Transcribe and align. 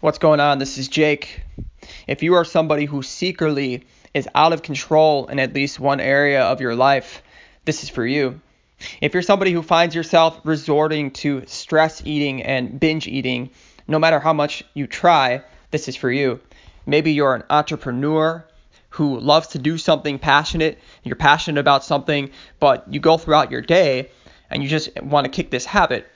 What's 0.00 0.18
going 0.18 0.40
on? 0.40 0.58
This 0.58 0.76
is 0.76 0.88
Jake. 0.88 1.40
If 2.06 2.22
you 2.22 2.34
are 2.34 2.44
somebody 2.44 2.84
who 2.84 3.02
secretly 3.02 3.86
is 4.12 4.28
out 4.34 4.52
of 4.52 4.60
control 4.60 5.26
in 5.28 5.38
at 5.38 5.54
least 5.54 5.80
one 5.80 6.00
area 6.00 6.42
of 6.42 6.60
your 6.60 6.74
life, 6.74 7.22
this 7.64 7.82
is 7.82 7.88
for 7.88 8.06
you. 8.06 8.42
If 9.00 9.14
you're 9.14 9.22
somebody 9.22 9.52
who 9.52 9.62
finds 9.62 9.94
yourself 9.94 10.38
resorting 10.44 11.12
to 11.12 11.44
stress 11.46 12.02
eating 12.04 12.42
and 12.42 12.78
binge 12.78 13.08
eating, 13.08 13.48
no 13.88 13.98
matter 13.98 14.20
how 14.20 14.34
much 14.34 14.62
you 14.74 14.86
try, 14.86 15.42
this 15.70 15.88
is 15.88 15.96
for 15.96 16.10
you. 16.10 16.40
Maybe 16.84 17.12
you're 17.12 17.34
an 17.34 17.44
entrepreneur 17.48 18.44
who 18.90 19.18
loves 19.18 19.48
to 19.48 19.58
do 19.58 19.78
something 19.78 20.18
passionate, 20.18 20.78
you're 21.04 21.16
passionate 21.16 21.58
about 21.58 21.84
something, 21.84 22.30
but 22.60 22.84
you 22.92 23.00
go 23.00 23.16
throughout 23.16 23.50
your 23.50 23.62
day 23.62 24.10
and 24.50 24.62
you 24.62 24.68
just 24.68 24.90
want 25.00 25.24
to 25.24 25.30
kick 25.30 25.50
this 25.50 25.64
habit. 25.64 26.06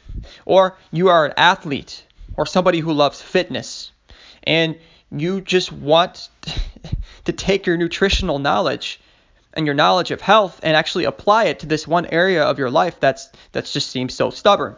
Or 0.44 0.76
you 0.92 1.08
are 1.08 1.24
an 1.24 1.32
athlete 1.38 2.04
or 2.40 2.46
somebody 2.46 2.80
who 2.80 2.94
loves 2.94 3.20
fitness 3.20 3.92
and 4.44 4.78
you 5.12 5.42
just 5.42 5.70
want 5.70 6.30
to 7.26 7.32
take 7.32 7.66
your 7.66 7.76
nutritional 7.76 8.38
knowledge 8.38 8.98
and 9.52 9.66
your 9.66 9.74
knowledge 9.74 10.10
of 10.10 10.22
health 10.22 10.58
and 10.62 10.74
actually 10.74 11.04
apply 11.04 11.44
it 11.44 11.58
to 11.58 11.66
this 11.66 11.86
one 11.86 12.06
area 12.06 12.42
of 12.42 12.58
your 12.58 12.70
life 12.70 12.98
that's 12.98 13.28
that's 13.52 13.74
just 13.74 13.90
seems 13.90 14.14
so 14.14 14.30
stubborn. 14.30 14.74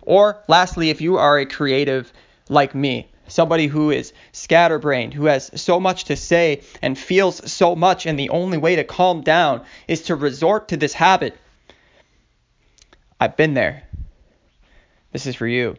Or 0.00 0.42
lastly, 0.48 0.88
if 0.88 1.02
you 1.02 1.18
are 1.18 1.38
a 1.38 1.44
creative 1.44 2.10
like 2.48 2.74
me, 2.74 3.06
somebody 3.28 3.66
who 3.66 3.90
is 3.90 4.14
scatterbrained, 4.32 5.12
who 5.12 5.26
has 5.26 5.50
so 5.60 5.78
much 5.78 6.04
to 6.04 6.16
say 6.16 6.62
and 6.80 6.98
feels 6.98 7.52
so 7.52 7.76
much 7.76 8.06
and 8.06 8.18
the 8.18 8.30
only 8.30 8.56
way 8.56 8.76
to 8.76 8.84
calm 8.84 9.20
down 9.20 9.62
is 9.88 10.04
to 10.04 10.16
resort 10.16 10.68
to 10.68 10.78
this 10.78 10.94
habit. 10.94 11.36
I've 13.20 13.36
been 13.36 13.52
there. 13.52 13.82
This 15.12 15.26
is 15.26 15.36
for 15.36 15.46
you. 15.46 15.76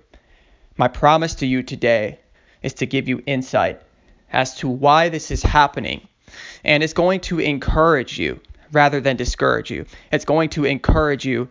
My 0.76 0.88
promise 0.88 1.36
to 1.36 1.46
you 1.46 1.62
today 1.62 2.20
is 2.64 2.74
to 2.76 2.88
give 2.88 3.08
you 3.08 3.22
insight 3.28 3.80
as 4.32 4.56
to 4.56 4.68
why 4.68 5.10
this 5.10 5.30
is 5.30 5.44
happening. 5.44 6.08
And 6.64 6.82
it's 6.82 6.94
going 6.94 7.20
to 7.22 7.38
encourage 7.40 8.18
you 8.18 8.40
rather 8.72 9.00
than 9.00 9.16
discourage 9.16 9.70
you. 9.70 9.86
It's 10.12 10.26
going 10.26 10.50
to 10.52 10.66
encourage 10.66 11.26
you 11.26 11.48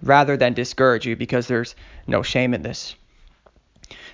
rather 0.00 0.38
than 0.38 0.54
discourage 0.54 1.06
you 1.06 1.16
because 1.16 1.46
there's 1.48 1.74
no 2.06 2.22
shame 2.22 2.54
in 2.54 2.62
this. 2.62 2.94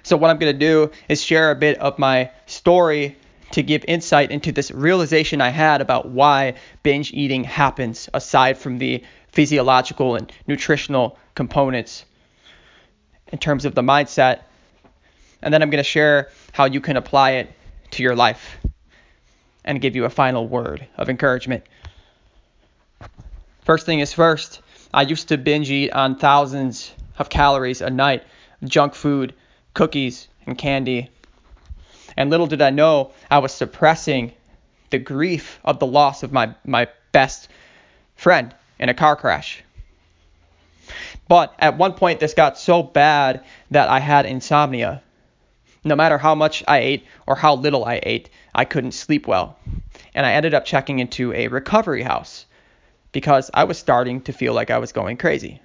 So, 0.02 0.16
what 0.16 0.30
I'm 0.30 0.38
going 0.38 0.52
to 0.52 0.58
do 0.58 0.90
is 1.08 1.22
share 1.22 1.52
a 1.52 1.56
bit 1.56 1.78
of 1.78 1.98
my 2.00 2.30
story 2.46 3.16
to 3.52 3.62
give 3.62 3.84
insight 3.86 4.32
into 4.32 4.50
this 4.50 4.72
realization 4.72 5.40
I 5.40 5.50
had 5.50 5.80
about 5.80 6.08
why 6.08 6.54
binge 6.82 7.12
eating 7.12 7.44
happens 7.44 8.08
aside 8.12 8.58
from 8.58 8.78
the 8.78 9.04
physiological 9.28 10.16
and 10.16 10.32
nutritional 10.48 11.16
components 11.36 12.04
in 13.28 13.38
terms 13.38 13.64
of 13.64 13.74
the 13.74 13.82
mindset 13.82 14.40
and 15.42 15.52
then 15.52 15.62
I'm 15.62 15.70
going 15.70 15.82
to 15.82 15.88
share 15.88 16.30
how 16.52 16.64
you 16.64 16.80
can 16.80 16.96
apply 16.96 17.32
it 17.32 17.52
to 17.92 18.02
your 18.02 18.16
life 18.16 18.58
and 19.64 19.80
give 19.80 19.96
you 19.96 20.04
a 20.04 20.10
final 20.10 20.46
word 20.46 20.86
of 20.96 21.08
encouragement. 21.08 21.64
First 23.62 23.86
thing 23.86 24.00
is 24.00 24.12
first, 24.12 24.62
I 24.92 25.02
used 25.02 25.28
to 25.28 25.36
binge 25.36 25.70
eat 25.70 25.90
on 25.90 26.16
thousands 26.16 26.92
of 27.18 27.28
calories 27.28 27.80
a 27.80 27.90
night, 27.90 28.22
junk 28.64 28.94
food, 28.94 29.34
cookies, 29.74 30.28
and 30.46 30.56
candy. 30.56 31.10
And 32.16 32.30
little 32.30 32.46
did 32.46 32.62
I 32.62 32.70
know 32.70 33.12
I 33.30 33.38
was 33.38 33.52
suppressing 33.52 34.32
the 34.90 34.98
grief 34.98 35.60
of 35.64 35.78
the 35.78 35.86
loss 35.86 36.22
of 36.22 36.32
my, 36.32 36.54
my 36.64 36.88
best 37.12 37.48
friend 38.16 38.54
in 38.78 38.88
a 38.88 38.94
car 38.94 39.16
crash. 39.16 39.62
But 41.28 41.54
at 41.58 41.76
one 41.76 41.92
point, 41.92 42.20
this 42.20 42.32
got 42.32 42.58
so 42.58 42.82
bad 42.82 43.44
that 43.70 43.90
I 43.90 44.00
had 44.00 44.24
insomnia. 44.24 45.02
No 45.88 45.96
matter 45.96 46.18
how 46.18 46.34
much 46.34 46.62
I 46.68 46.78
ate 46.80 47.06
or 47.26 47.34
how 47.34 47.54
little 47.54 47.86
I 47.86 47.98
ate, 48.02 48.28
I 48.54 48.66
couldn't 48.66 48.92
sleep 48.92 49.26
well. 49.26 49.56
And 50.14 50.26
I 50.26 50.34
ended 50.34 50.52
up 50.52 50.66
checking 50.66 50.98
into 50.98 51.32
a 51.32 51.48
recovery 51.48 52.02
house 52.02 52.44
because 53.10 53.50
I 53.54 53.64
was 53.64 53.78
starting 53.78 54.20
to 54.22 54.34
feel 54.34 54.52
like 54.52 54.70
I 54.70 54.78
was 54.78 54.92
going 54.92 55.16
crazy. 55.16 55.62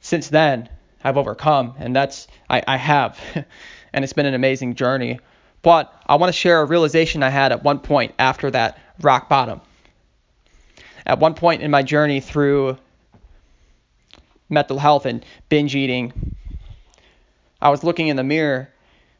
Since 0.00 0.28
then, 0.28 0.68
I've 1.02 1.16
overcome, 1.16 1.74
and 1.78 1.96
that's, 1.96 2.28
I, 2.50 2.62
I 2.68 2.76
have, 2.76 3.18
and 3.94 4.04
it's 4.04 4.12
been 4.12 4.26
an 4.26 4.34
amazing 4.34 4.74
journey. 4.74 5.18
But 5.62 5.90
I 6.06 6.16
want 6.16 6.28
to 6.28 6.38
share 6.38 6.60
a 6.60 6.66
realization 6.66 7.22
I 7.22 7.30
had 7.30 7.50
at 7.50 7.64
one 7.64 7.78
point 7.78 8.14
after 8.18 8.50
that 8.50 8.78
rock 9.00 9.30
bottom. 9.30 9.62
At 11.06 11.18
one 11.18 11.32
point 11.32 11.62
in 11.62 11.70
my 11.70 11.82
journey 11.82 12.20
through 12.20 12.76
mental 14.50 14.78
health 14.78 15.06
and 15.06 15.24
binge 15.48 15.74
eating, 15.74 16.25
I 17.66 17.68
was 17.68 17.82
looking 17.82 18.06
in 18.06 18.14
the 18.14 18.22
mirror 18.22 18.68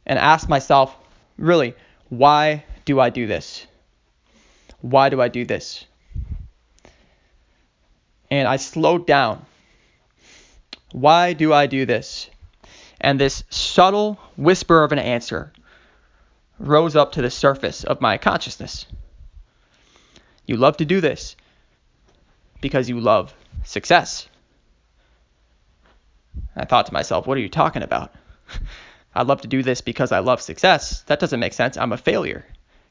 and 0.06 0.20
asked 0.20 0.48
myself, 0.48 0.96
really, 1.36 1.74
why 2.10 2.64
do 2.84 3.00
I 3.00 3.10
do 3.10 3.26
this? 3.26 3.66
Why 4.80 5.08
do 5.08 5.20
I 5.20 5.26
do 5.26 5.44
this? 5.44 5.84
And 8.30 8.46
I 8.46 8.58
slowed 8.58 9.04
down. 9.04 9.44
Why 10.92 11.32
do 11.32 11.52
I 11.52 11.66
do 11.66 11.86
this? 11.86 12.30
And 13.00 13.18
this 13.18 13.42
subtle 13.50 14.16
whisper 14.36 14.84
of 14.84 14.92
an 14.92 15.00
answer 15.00 15.52
rose 16.60 16.94
up 16.94 17.10
to 17.12 17.22
the 17.22 17.30
surface 17.30 17.82
of 17.82 18.00
my 18.00 18.16
consciousness. 18.16 18.86
You 20.46 20.56
love 20.56 20.76
to 20.76 20.84
do 20.84 21.00
this 21.00 21.34
because 22.60 22.88
you 22.88 23.00
love 23.00 23.34
success. 23.64 24.28
I 26.54 26.64
thought 26.64 26.86
to 26.86 26.92
myself, 26.92 27.26
what 27.26 27.36
are 27.36 27.40
you 27.40 27.48
talking 27.48 27.82
about? 27.82 28.14
I 29.16 29.22
love 29.22 29.40
to 29.40 29.48
do 29.48 29.62
this 29.62 29.80
because 29.80 30.12
I 30.12 30.18
love 30.18 30.42
success. 30.42 31.00
That 31.06 31.20
doesn't 31.20 31.40
make 31.40 31.54
sense. 31.54 31.78
I'm 31.78 31.92
a 31.92 31.96
failure. 31.96 32.44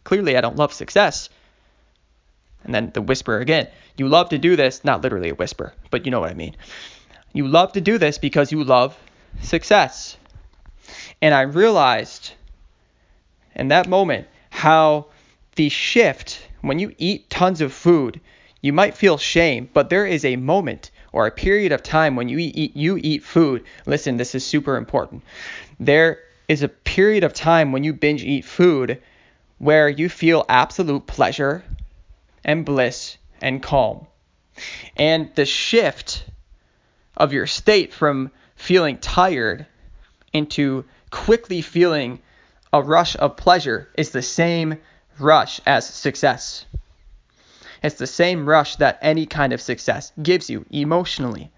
Clearly, 0.03 0.36
I 0.36 0.41
don't 0.41 0.56
love 0.56 0.74
success. 0.74 1.30
And 2.63 2.74
then 2.74 2.90
the 2.96 3.02
whisper 3.03 3.40
again. 3.40 3.68
You 3.96 4.08
love 4.08 4.30
to 4.30 4.40
do 4.40 4.56
this, 4.56 4.84
not 4.84 5.03
literally 5.03 5.30
a 5.30 5.35
whisper, 5.35 5.74
but 5.91 6.03
you 6.03 6.12
know 6.12 6.19
what 6.19 6.31
I 6.31 6.34
mean. 6.34 6.56
You 7.31 7.47
love 7.47 7.74
to 7.74 7.81
do 7.81 8.00
this 8.00 8.18
because 8.18 8.52
you 8.52 8.64
love 8.64 8.97
success. 9.41 10.18
And 11.22 11.31
I 11.31 11.41
realized 11.41 12.34
in 13.56 13.68
that 13.68 13.88
moment 13.88 14.28
how 14.50 15.06
the 15.56 15.69
shift, 15.69 16.41
when 16.62 16.80
you 16.80 16.96
eat 16.97 17.30
tons 17.30 17.62
of 17.62 17.72
food, 17.72 18.19
you 18.62 18.74
might 18.74 18.97
feel 18.97 19.19
shame, 19.19 19.69
but 19.74 19.91
there 19.91 20.08
is 20.08 20.25
a 20.25 20.38
moment 20.38 20.90
or 21.16 21.26
a 21.26 21.31
period 21.31 21.72
of 21.72 21.81
time 21.81 22.18
when 22.18 22.28
you 22.28 22.38
eat 22.38 22.76
you 22.76 23.00
eat 23.02 23.24
food. 23.24 23.64
Listen, 23.86 24.18
this 24.18 24.36
is 24.36 24.46
super 24.46 24.76
important. 24.76 25.24
There 25.80 26.20
is 26.50 26.62
a 26.62 26.68
period 26.68 27.24
of 27.24 27.31
time 27.31 27.72
when 27.72 27.86
you 27.86 27.94
binge 27.94 28.22
eat 28.22 28.44
food 28.44 29.02
where 29.58 29.88
you 29.88 30.09
feel 30.09 30.46
absolute 30.50 31.08
pleasure 31.08 31.64
and 32.44 32.66
bliss 32.66 33.18
and 33.42 33.64
calm. 33.64 34.06
And 34.98 35.34
the 35.36 35.46
shift 35.46 36.26
of 37.16 37.32
your 37.32 37.47
state 37.47 37.94
from 37.94 38.30
feeling 38.58 38.97
tired 38.97 39.66
into 40.34 40.84
quickly 41.12 41.62
feeling 41.62 42.20
a 42.74 42.82
rush 42.82 43.16
of 43.16 43.38
pleasure 43.38 43.88
is 43.97 44.09
the 44.09 44.22
same 44.22 44.80
rush 45.18 45.62
as 45.66 45.88
success. 45.88 46.66
It's 47.85 47.97
the 47.97 48.07
same 48.07 48.50
rush 48.50 48.78
that 48.78 48.97
any 49.00 49.28
kind 49.28 49.53
of 49.53 49.62
success 49.62 50.12
gives 50.23 50.50
you 50.50 50.66
emotionally. 50.72 51.51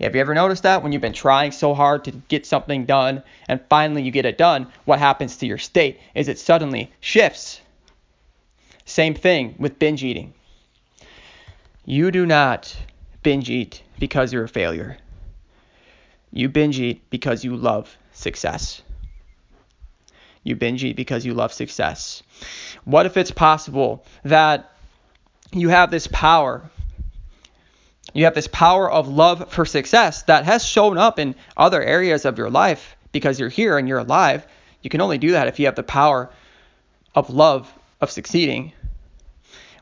Have 0.00 0.14
you 0.14 0.20
ever 0.22 0.32
noticed 0.32 0.62
that 0.62 0.82
when 0.82 0.92
you've 0.92 1.02
been 1.02 1.12
trying 1.12 1.52
so 1.52 1.74
hard 1.74 2.04
to 2.04 2.10
get 2.10 2.46
something 2.46 2.86
done 2.86 3.22
and 3.48 3.60
finally 3.68 4.02
you 4.02 4.10
get 4.10 4.24
it 4.24 4.38
done, 4.38 4.68
what 4.86 4.98
happens 4.98 5.36
to 5.36 5.46
your 5.46 5.58
state 5.58 6.00
is 6.14 6.28
it 6.28 6.38
suddenly 6.38 6.90
shifts. 7.00 7.60
Same 8.86 9.12
thing 9.12 9.56
with 9.58 9.78
binge 9.78 10.02
eating. 10.02 10.32
You 11.84 12.10
do 12.10 12.24
not 12.24 12.74
binge 13.22 13.50
eat 13.50 13.82
because 13.98 14.32
you're 14.32 14.44
a 14.44 14.48
failure. 14.48 14.96
You 16.32 16.48
binge 16.48 16.80
eat 16.80 17.02
because 17.10 17.44
you 17.44 17.56
love 17.56 17.94
success. 18.14 18.80
You 20.46 20.54
binge 20.54 20.84
eat 20.84 20.94
because 20.94 21.26
you 21.26 21.34
love 21.34 21.52
success. 21.52 22.22
What 22.84 23.04
if 23.04 23.16
it's 23.16 23.32
possible 23.32 24.04
that 24.22 24.70
you 25.50 25.70
have 25.70 25.90
this 25.90 26.06
power? 26.06 26.70
You 28.14 28.26
have 28.26 28.36
this 28.36 28.46
power 28.46 28.88
of 28.88 29.08
love 29.08 29.50
for 29.50 29.64
success 29.64 30.22
that 30.22 30.44
has 30.44 30.64
shown 30.64 30.98
up 30.98 31.18
in 31.18 31.34
other 31.56 31.82
areas 31.82 32.24
of 32.24 32.38
your 32.38 32.48
life 32.48 32.96
because 33.10 33.40
you're 33.40 33.48
here 33.48 33.76
and 33.76 33.88
you're 33.88 33.98
alive. 33.98 34.46
You 34.82 34.88
can 34.88 35.00
only 35.00 35.18
do 35.18 35.32
that 35.32 35.48
if 35.48 35.58
you 35.58 35.66
have 35.66 35.74
the 35.74 35.82
power 35.82 36.30
of 37.12 37.28
love 37.28 37.68
of 38.00 38.12
succeeding. 38.12 38.72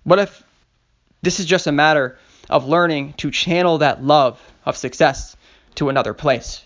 What 0.02 0.18
if 0.18 0.42
this 1.20 1.40
is 1.40 1.46
just 1.46 1.66
a 1.66 1.72
matter 1.72 2.18
of 2.48 2.66
learning 2.66 3.12
to 3.18 3.30
channel 3.30 3.78
that 3.78 4.02
love 4.02 4.40
of 4.64 4.78
success 4.78 5.36
to 5.74 5.90
another 5.90 6.14
place? 6.14 6.64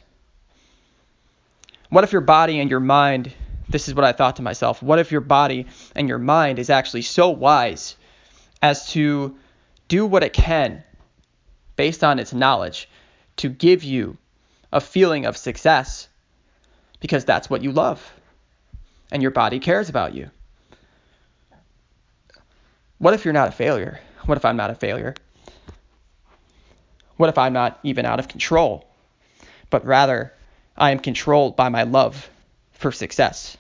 What 1.89 2.05
if 2.05 2.13
your 2.13 2.21
body 2.21 2.61
and 2.61 2.71
your 2.71 2.79
mind 2.79 3.33
this 3.69 3.89
is 3.89 3.95
what 3.95 4.05
I 4.05 4.13
thought 4.13 4.37
to 4.37 4.43
myself. 4.43 4.83
What 4.83 4.99
if 4.99 5.13
your 5.13 5.21
body 5.21 5.67
and 5.95 6.09
your 6.09 6.19
mind 6.19 6.59
is 6.59 6.71
actually 6.71 7.03
so 7.03 7.31
wise 7.31 7.97
as 8.63 8.91
to 8.93 9.37
do 9.89 10.07
what 10.07 10.23
it 10.23 10.33
can 10.33 10.83
based 11.77 12.03
on 12.03 12.19
its 12.19 12.33
knowledge 12.33 12.89
to 13.37 13.49
give 13.49 13.85
you 13.85 14.17
a 14.73 14.81
feeling 14.81 15.27
of 15.27 15.37
success 15.37 16.09
because 17.01 17.25
that's 17.25 17.49
what 17.49 17.63
you 17.63 17.73
love 17.73 18.13
and 19.11 19.23
your 19.23 19.31
body 19.31 19.59
cares 19.59 19.89
about 19.89 20.15
you. 20.15 20.31
What 22.99 23.15
if 23.15 23.25
you're 23.25 23.35
not 23.35 23.49
a 23.49 23.53
failure? 23.53 24.01
What 24.27 24.37
if 24.37 24.45
I'm 24.45 24.57
not 24.57 24.71
a 24.71 24.75
failure? 24.75 25.15
What 27.17 27.29
if 27.29 27.39
I'm 27.39 27.53
not 27.53 27.79
even 27.83 28.05
out 28.05 28.19
of 28.19 28.29
control, 28.29 28.87
but 29.71 29.85
rather 29.87 30.33
I 30.77 30.91
am 30.91 30.99
controlled 30.99 31.57
by 31.57 31.69
my 31.69 31.85
love 31.85 32.29
for 32.79 32.93
success? 32.93 33.57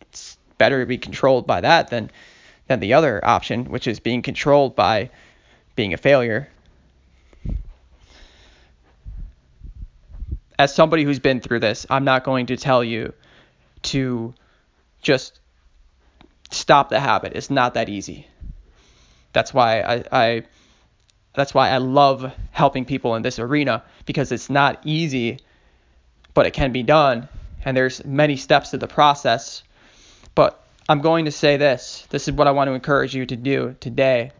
It's 0.00 0.36
better 0.56 0.80
to 0.80 0.86
be 0.86 0.98
controlled 0.98 1.46
by 1.46 1.60
that 1.60 1.88
than 1.90 2.10
than 2.66 2.80
the 2.80 2.94
other 2.94 3.24
option, 3.24 3.64
which 3.66 3.86
is 3.86 3.98
being 4.00 4.22
controlled 4.22 4.76
by 4.76 5.10
being 5.74 5.94
a 5.94 5.96
failure. 5.96 6.48
As 10.58 10.74
somebody 10.74 11.04
who's 11.04 11.18
been 11.18 11.40
through 11.40 11.60
this, 11.60 11.86
I'm 11.88 12.04
not 12.04 12.24
going 12.24 12.46
to 12.46 12.56
tell 12.56 12.84
you 12.84 13.14
to 13.82 14.34
just 15.00 15.40
stop 16.50 16.90
the 16.90 17.00
habit. 17.00 17.32
It's 17.34 17.50
not 17.50 17.74
that 17.74 17.88
easy. 17.88 18.26
That's 19.32 19.54
why 19.54 19.80
I, 19.80 20.04
I 20.12 20.42
that's 21.38 21.54
why 21.54 21.70
I 21.70 21.78
love 21.78 22.32
helping 22.50 22.84
people 22.84 23.14
in 23.14 23.22
this 23.22 23.38
arena 23.38 23.84
because 24.06 24.32
it's 24.32 24.50
not 24.50 24.80
easy, 24.84 25.38
but 26.34 26.46
it 26.46 26.52
can 26.52 26.72
be 26.72 26.82
done. 26.82 27.28
And 27.64 27.76
there's 27.76 28.04
many 28.04 28.36
steps 28.36 28.70
to 28.70 28.78
the 28.78 28.88
process. 28.88 29.62
But 30.34 30.60
I'm 30.88 31.00
going 31.00 31.26
to 31.26 31.30
say 31.30 31.56
this. 31.56 32.06
This 32.10 32.26
is 32.26 32.34
what 32.34 32.48
I 32.48 32.50
want 32.50 32.68
to 32.68 32.72
encourage 32.72 33.14
you 33.14 33.24
to 33.26 33.36
do 33.36 33.76
today. 33.78 34.32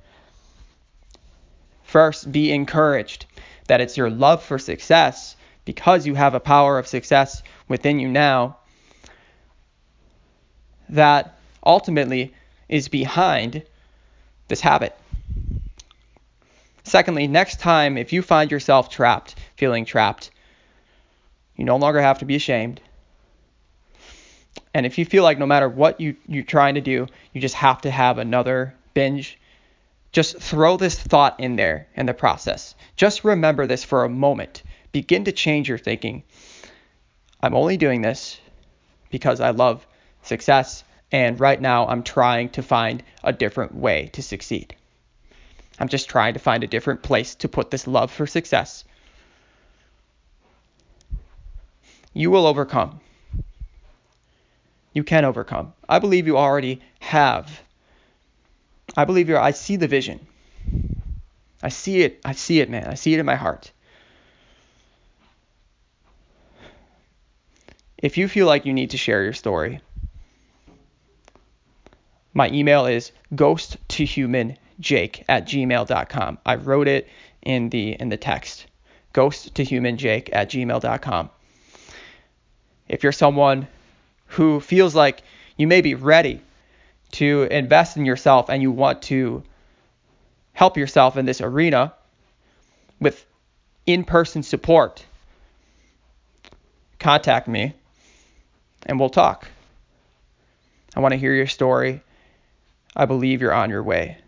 First, 1.84 2.32
be 2.32 2.52
encouraged 2.52 3.26
that 3.68 3.80
it's 3.80 3.96
your 3.96 4.10
love 4.10 4.42
for 4.42 4.58
success 4.58 5.36
because 5.64 6.06
you 6.06 6.14
have 6.14 6.34
a 6.34 6.40
power 6.40 6.78
of 6.78 6.86
success 6.86 7.42
within 7.68 8.00
you 8.00 8.08
now 8.08 8.58
that 10.88 11.38
ultimately 11.64 12.34
is 12.68 12.88
behind 12.88 13.62
this 14.48 14.60
habit. 14.60 14.96
Secondly, 16.88 17.26
next 17.26 17.60
time 17.60 17.96
if 17.96 18.12
you 18.12 18.22
find 18.22 18.50
yourself 18.50 18.90
trapped, 18.90 19.36
feeling 19.56 19.84
trapped, 19.84 20.30
you 21.56 21.64
no 21.64 21.76
longer 21.76 22.00
have 22.00 22.18
to 22.18 22.24
be 22.24 22.36
ashamed. 22.36 22.80
And 24.74 24.86
if 24.86 24.98
you 24.98 25.04
feel 25.04 25.22
like 25.22 25.38
no 25.38 25.46
matter 25.46 25.68
what 25.68 26.00
you, 26.00 26.16
you're 26.26 26.44
trying 26.44 26.74
to 26.74 26.80
do, 26.80 27.06
you 27.32 27.40
just 27.40 27.54
have 27.54 27.80
to 27.82 27.90
have 27.90 28.18
another 28.18 28.74
binge, 28.94 29.38
just 30.12 30.38
throw 30.38 30.76
this 30.76 30.98
thought 30.98 31.38
in 31.40 31.56
there 31.56 31.88
in 31.94 32.06
the 32.06 32.14
process. 32.14 32.74
Just 32.96 33.24
remember 33.24 33.66
this 33.66 33.84
for 33.84 34.04
a 34.04 34.08
moment. 34.08 34.62
Begin 34.92 35.24
to 35.24 35.32
change 35.32 35.68
your 35.68 35.78
thinking. 35.78 36.22
I'm 37.40 37.54
only 37.54 37.76
doing 37.76 38.02
this 38.02 38.40
because 39.10 39.40
I 39.40 39.50
love 39.50 39.86
success 40.22 40.84
and 41.10 41.40
right 41.40 41.60
now, 41.60 41.86
I'm 41.86 42.02
trying 42.02 42.50
to 42.50 42.62
find 42.62 43.02
a 43.24 43.32
different 43.32 43.74
way 43.74 44.10
to 44.12 44.22
succeed. 44.22 44.76
I'm 45.80 45.88
just 45.88 46.08
trying 46.08 46.34
to 46.34 46.40
find 46.40 46.64
a 46.64 46.66
different 46.66 47.02
place 47.02 47.34
to 47.36 47.48
put 47.48 47.70
this 47.70 47.86
love 47.86 48.10
for 48.10 48.26
success. 48.26 48.84
You 52.12 52.30
will 52.30 52.46
overcome. 52.46 53.00
You 54.92 55.04
can 55.04 55.24
overcome. 55.24 55.74
I 55.88 56.00
believe 56.00 56.26
you 56.26 56.36
already 56.36 56.80
have. 56.98 57.60
I 58.96 59.04
believe 59.04 59.28
you're, 59.28 59.38
I 59.38 59.52
see 59.52 59.76
the 59.76 59.86
vision. 59.86 60.26
I 61.62 61.68
see 61.68 62.02
it. 62.02 62.20
I 62.24 62.32
see 62.32 62.60
it, 62.60 62.70
man. 62.70 62.88
I 62.88 62.94
see 62.94 63.14
it 63.14 63.20
in 63.20 63.26
my 63.26 63.36
heart. 63.36 63.70
If 67.96 68.16
you 68.16 68.28
feel 68.28 68.46
like 68.46 68.64
you 68.64 68.72
need 68.72 68.90
to 68.90 68.96
share 68.96 69.22
your 69.22 69.32
story, 69.32 69.80
my 72.32 72.48
email 72.50 72.86
is 72.86 73.12
ghosttohumanjake 74.80 75.24
at 75.28 75.46
gmail.com. 75.46 76.38
I 76.44 76.54
wrote 76.56 76.88
it 76.88 77.08
in 77.42 77.70
the 77.70 77.92
in 77.92 78.08
the 78.08 78.16
text. 78.16 78.66
Ghost 79.12 79.54
to 79.56 79.64
human 79.64 79.96
jake 79.96 80.30
at 80.32 80.50
gmail.com. 80.50 81.30
If 82.88 83.02
you're 83.02 83.12
someone 83.12 83.68
who 84.26 84.60
feels 84.60 84.94
like 84.94 85.22
you 85.56 85.66
may 85.66 85.80
be 85.80 85.94
ready 85.94 86.40
to 87.12 87.42
invest 87.50 87.96
in 87.96 88.04
yourself 88.04 88.48
and 88.48 88.62
you 88.62 88.70
want 88.70 89.02
to 89.02 89.42
help 90.52 90.76
yourself 90.76 91.16
in 91.16 91.24
this 91.24 91.40
arena 91.40 91.94
with 93.00 93.24
in-person 93.86 94.42
support, 94.42 95.04
contact 96.98 97.48
me 97.48 97.72
and 98.86 99.00
we'll 99.00 99.08
talk. 99.08 99.48
I 100.94 101.00
want 101.00 101.12
to 101.12 101.18
hear 101.18 101.32
your 101.32 101.46
story. 101.46 102.02
I 102.94 103.06
believe 103.06 103.40
you're 103.40 103.54
on 103.54 103.70
your 103.70 103.82
way. 103.82 104.18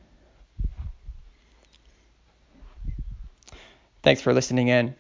Thanks 4.02 4.23
for 4.23 4.32
listening 4.32 4.69
in. 4.69 4.94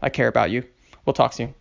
I 0.00 0.08
care 0.08 0.28
about 0.28 0.50
you. 0.50 0.64
We'll 1.04 1.14
talk 1.14 1.32
soon. 1.32 1.54